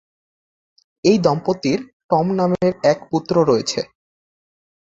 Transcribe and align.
এই 1.03 1.17
দম্পতির 1.17 1.79
টম 2.09 2.27
নামে 2.39 2.61
এক 2.83 2.99
পুত্র 3.11 3.35
রয়েছে। 3.49 3.79